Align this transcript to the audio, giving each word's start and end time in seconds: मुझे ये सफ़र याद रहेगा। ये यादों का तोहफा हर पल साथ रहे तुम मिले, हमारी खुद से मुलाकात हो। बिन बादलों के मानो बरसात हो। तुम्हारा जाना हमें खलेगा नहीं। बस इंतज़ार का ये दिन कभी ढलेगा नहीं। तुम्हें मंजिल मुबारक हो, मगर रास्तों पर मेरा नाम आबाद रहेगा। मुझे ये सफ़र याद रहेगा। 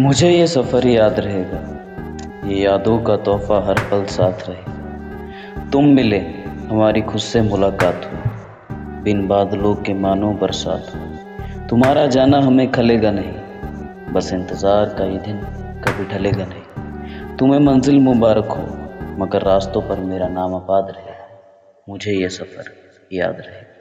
मुझे 0.00 0.30
ये 0.30 0.46
सफ़र 0.46 0.86
याद 0.86 1.20
रहेगा। 1.20 1.58
ये 2.48 2.60
यादों 2.60 2.98
का 2.98 3.16
तोहफा 3.16 3.66
हर 3.66 3.74
पल 3.74 4.04
साथ 4.04 4.48
रहे 4.48 5.70
तुम 5.70 5.84
मिले, 5.84 6.18
हमारी 6.68 7.00
खुद 7.00 7.20
से 7.20 7.42
मुलाकात 7.42 8.04
हो। 8.04 8.18
बिन 9.02 9.26
बादलों 9.28 9.74
के 9.74 9.94
मानो 9.94 10.32
बरसात 10.32 10.92
हो। 10.94 11.66
तुम्हारा 11.66 12.06
जाना 12.06 12.38
हमें 12.38 12.70
खलेगा 12.72 13.10
नहीं। 13.10 13.32
बस 14.12 14.32
इंतज़ार 14.32 14.84
का 14.86 15.04
ये 15.04 15.18
दिन 15.18 15.40
कभी 15.84 16.04
ढलेगा 16.04 16.44
नहीं। 16.44 17.36
तुम्हें 17.36 17.60
मंजिल 17.60 18.00
मुबारक 18.00 18.44
हो, 18.44 18.64
मगर 19.24 19.42
रास्तों 19.42 19.82
पर 19.82 20.00
मेरा 20.00 20.28
नाम 20.28 20.54
आबाद 20.54 20.90
रहेगा। 20.90 21.28
मुझे 21.88 22.12
ये 22.12 22.28
सफ़र 22.28 22.72
याद 23.12 23.36
रहेगा। 23.46 23.77